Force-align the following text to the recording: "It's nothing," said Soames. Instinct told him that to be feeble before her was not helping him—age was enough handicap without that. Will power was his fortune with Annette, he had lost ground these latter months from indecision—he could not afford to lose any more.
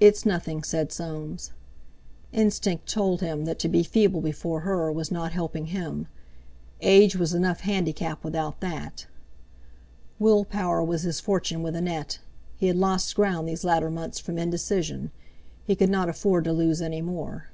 "It's 0.00 0.26
nothing," 0.26 0.64
said 0.64 0.90
Soames. 0.90 1.52
Instinct 2.32 2.88
told 2.88 3.20
him 3.20 3.44
that 3.44 3.60
to 3.60 3.68
be 3.68 3.84
feeble 3.84 4.20
before 4.20 4.62
her 4.62 4.90
was 4.90 5.12
not 5.12 5.30
helping 5.30 5.66
him—age 5.66 7.14
was 7.14 7.32
enough 7.32 7.60
handicap 7.60 8.24
without 8.24 8.58
that. 8.58 9.06
Will 10.18 10.44
power 10.44 10.82
was 10.82 11.02
his 11.02 11.20
fortune 11.20 11.62
with 11.62 11.76
Annette, 11.76 12.18
he 12.56 12.66
had 12.66 12.76
lost 12.76 13.14
ground 13.14 13.48
these 13.48 13.62
latter 13.62 13.88
months 13.88 14.18
from 14.18 14.36
indecision—he 14.36 15.76
could 15.76 15.90
not 15.90 16.08
afford 16.08 16.42
to 16.42 16.52
lose 16.52 16.82
any 16.82 17.00
more. 17.00 17.50